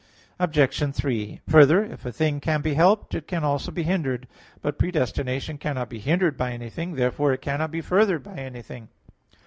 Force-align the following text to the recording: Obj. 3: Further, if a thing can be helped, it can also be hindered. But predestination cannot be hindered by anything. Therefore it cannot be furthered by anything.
Obj. 0.39 0.95
3: 0.95 1.41
Further, 1.47 1.83
if 1.83 2.07
a 2.07 2.11
thing 2.11 2.39
can 2.39 2.61
be 2.61 2.73
helped, 2.73 3.13
it 3.13 3.27
can 3.27 3.43
also 3.43 3.69
be 3.71 3.83
hindered. 3.83 4.27
But 4.63 4.79
predestination 4.79 5.59
cannot 5.59 5.91
be 5.91 5.99
hindered 5.99 6.37
by 6.37 6.53
anything. 6.53 6.95
Therefore 6.95 7.33
it 7.33 7.41
cannot 7.43 7.69
be 7.69 7.81
furthered 7.81 8.23
by 8.23 8.37
anything. 8.37 8.87